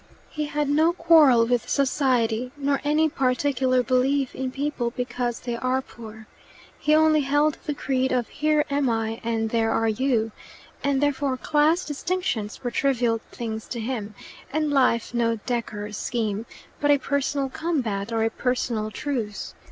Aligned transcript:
He 0.31 0.45
had 0.47 0.67
no 0.67 0.93
quarrel 0.93 1.45
with 1.45 1.69
society, 1.69 2.51
nor 2.57 2.81
any 2.83 3.07
particular 3.07 3.83
belief 3.83 4.33
in 4.33 4.49
people 4.49 4.89
because 4.89 5.41
they 5.41 5.55
are 5.55 5.79
poor. 5.83 6.25
He 6.79 6.95
only 6.95 7.21
held 7.21 7.59
the 7.67 7.75
creed 7.75 8.11
of 8.11 8.27
"here 8.29 8.65
am 8.71 8.89
I 8.89 9.21
and 9.23 9.51
there 9.51 9.69
are 9.69 9.87
you," 9.87 10.31
and 10.83 11.01
therefore 11.03 11.37
class 11.37 11.85
distinctions 11.85 12.63
were 12.63 12.71
trivial 12.71 13.21
things 13.31 13.67
to 13.67 13.79
him, 13.79 14.15
and 14.51 14.71
life 14.73 15.13
no 15.13 15.35
decorous 15.45 15.99
scheme, 15.99 16.47
but 16.79 16.89
a 16.89 16.97
personal 16.97 17.49
combat 17.49 18.11
or 18.11 18.23
a 18.23 18.31
personal 18.31 18.89
truce. 18.89 19.53